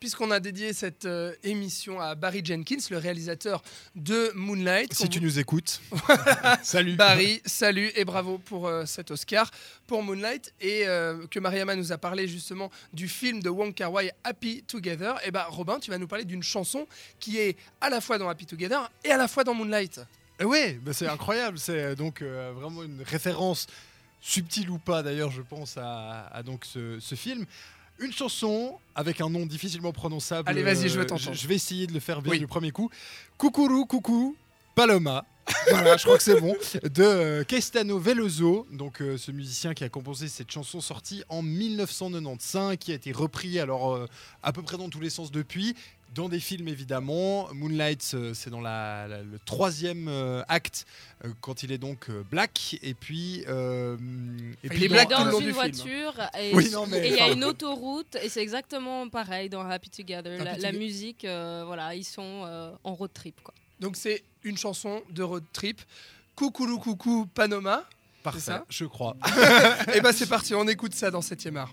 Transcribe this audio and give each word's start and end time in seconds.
puisqu'on 0.00 0.30
a 0.30 0.40
dédié 0.40 0.72
cette 0.72 1.04
euh, 1.04 1.34
émission 1.42 2.00
à 2.00 2.14
Barry 2.14 2.44
Jenkins, 2.44 2.76
le 2.90 2.98
réalisateur 2.98 3.62
de 3.94 4.30
Moonlight. 4.34 4.92
Si 4.92 5.08
tu 5.08 5.20
nous 5.20 5.38
écoutes, 5.38 5.80
salut. 6.62 6.96
Barry, 6.96 7.40
salut 7.44 7.90
et 7.94 8.04
bravo 8.04 8.38
pour 8.38 8.66
euh, 8.66 8.84
cet 8.84 9.10
Oscar 9.10 9.50
pour 9.86 10.02
Moonlight 10.02 10.52
et 10.60 10.86
euh, 10.86 11.26
que 11.28 11.38
Mariama 11.38 11.76
nous 11.76 11.92
a 11.92 11.98
parlé 11.98 12.28
justement 12.28 12.70
du 12.92 13.08
film 13.08 13.42
de 13.42 13.48
Wong 13.48 13.74
Kar 13.74 13.92
Wai 13.92 14.10
Happy 14.24 14.62
Together. 14.62 15.14
Et 15.24 15.30
bah 15.30 15.46
Robin, 15.48 15.78
tu 15.78 15.90
vas 15.90 15.98
nous 15.98 16.08
parler 16.08 16.24
d'une 16.24 16.42
chanson 16.42 16.86
qui 17.18 17.38
est 17.38 17.56
à 17.80 17.90
la 17.90 18.00
fois 18.00 18.18
dans 18.18 18.28
Happy 18.28 18.46
Together 18.46 18.90
et 19.04 19.10
à 19.10 19.16
la 19.16 19.28
fois 19.28 19.44
dans 19.44 19.54
Moonlight. 19.54 20.00
Oui, 20.42 20.74
bah 20.82 20.92
c'est 20.92 21.08
incroyable. 21.08 21.58
C'est 21.58 21.96
donc 21.96 22.22
vraiment 22.22 22.82
une 22.82 23.02
référence 23.02 23.66
subtile 24.20 24.70
ou 24.70 24.78
pas 24.78 25.02
d'ailleurs, 25.02 25.30
je 25.30 25.42
pense 25.42 25.76
à, 25.80 26.42
donc 26.44 26.64
ce, 26.64 26.98
ce 27.00 27.14
film 27.14 27.46
une 27.98 28.12
chanson 28.12 28.78
avec 28.94 29.20
un 29.20 29.30
nom 29.30 29.46
difficilement 29.46 29.92
prononçable. 29.92 30.48
Allez, 30.48 30.62
vas-y, 30.62 30.88
je 30.88 30.98
vais 30.98 31.06
t'entendre. 31.06 31.36
Je 31.36 31.48
vais 31.48 31.54
essayer 31.54 31.86
de 31.86 31.92
le 31.92 32.00
faire 32.00 32.22
bien 32.22 32.36
du 32.36 32.46
premier 32.46 32.70
coup. 32.70 32.90
Coucourou, 33.38 33.86
coucou, 33.86 34.36
Paloma. 34.74 35.24
voilà, 35.70 35.96
je 35.96 36.02
crois 36.04 36.16
que 36.16 36.24
c'est 36.24 36.40
bon. 36.40 36.56
De 36.82 37.02
euh, 37.04 37.44
Caetano 37.44 38.00
Veloso, 38.00 38.66
donc 38.72 39.00
euh, 39.00 39.16
ce 39.16 39.30
musicien 39.30 39.74
qui 39.74 39.84
a 39.84 39.88
composé 39.88 40.26
cette 40.26 40.50
chanson 40.50 40.80
sortie 40.80 41.22
en 41.28 41.40
1995, 41.40 42.76
qui 42.78 42.90
a 42.90 42.96
été 42.96 43.12
repris 43.12 43.60
alors 43.60 43.94
euh, 43.94 44.08
à 44.42 44.52
peu 44.52 44.62
près 44.62 44.76
dans 44.76 44.88
tous 44.88 44.98
les 44.98 45.10
sens 45.10 45.30
depuis 45.30 45.76
dans 46.16 46.28
des 46.28 46.40
films 46.40 46.68
évidemment. 46.68 47.48
Moonlight, 47.52 48.12
euh, 48.14 48.32
c'est 48.34 48.50
dans 48.50 48.60
la, 48.60 49.06
le 49.08 49.38
troisième 49.44 50.08
euh, 50.08 50.42
acte 50.48 50.86
euh, 51.24 51.32
quand 51.40 51.62
il 51.62 51.72
est 51.72 51.78
donc 51.78 52.10
black. 52.30 52.78
Et 52.82 52.94
puis, 52.94 53.44
et 54.66 54.68
puis 54.68 54.84
il 54.84 54.94
est 54.94 55.06
dans, 55.06 55.38
une 55.38 55.50
voiture 55.50 56.14
et 56.38 56.50
il 56.50 57.12
y 57.14 57.20
a 57.20 57.30
une 57.30 57.44
autoroute 57.44 58.16
et 58.22 58.28
c'est 58.28 58.42
exactement 58.42 59.08
pareil 59.08 59.48
dans 59.48 59.62
Happy 59.68 59.90
Together. 59.90 60.38
La, 60.58 60.72
musique, 60.72 61.22
voilà, 61.22 61.94
ils 61.94 62.04
sont 62.04 62.76
en 62.82 62.94
road 62.94 63.10
trip 63.12 63.40
quoi. 63.42 63.54
Donc 63.80 63.96
c'est 63.96 64.22
une 64.42 64.56
chanson 64.56 65.02
de 65.10 65.22
road 65.22 65.44
trip. 65.52 65.80
Coucou 66.34 66.78
coucou 66.78 67.26
Panoma. 67.34 67.84
Parfait, 68.22 68.60
je 68.68 68.84
crois. 68.84 69.16
et 69.26 69.90
eh 69.94 70.00
ben 70.00 70.12
c'est 70.12 70.28
parti, 70.28 70.54
on 70.54 70.66
écoute 70.66 70.94
ça 70.94 71.10
dans 71.10 71.22
7 71.22 71.48
art. 71.56 71.72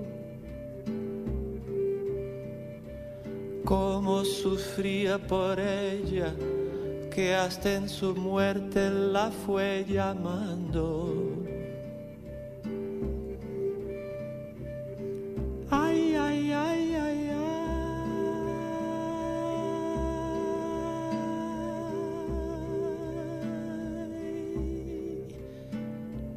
cómo 3.71 4.25
sufría 4.25 5.17
por 5.17 5.57
ella, 5.57 6.35
que 7.09 7.33
hasta 7.33 7.73
en 7.75 7.87
su 7.87 8.13
muerte 8.13 8.89
la 8.89 9.31
fue 9.31 9.85
llamando. 9.87 11.15
Ay, 15.69 16.15
ay, 16.17 16.51
ay, 16.51 16.95
ay, 16.95 17.29
ay. 17.29 17.61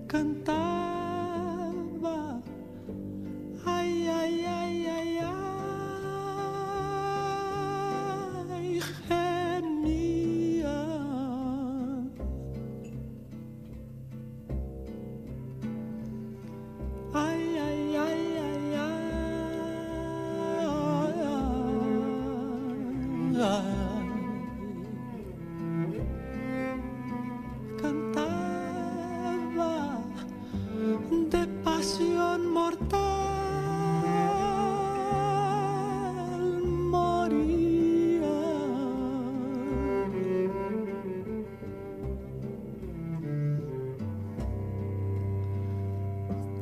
Cantar. 0.06 1.03